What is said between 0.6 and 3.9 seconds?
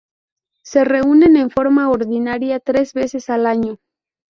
Se reúnen en forma ordinaria tres veces al año.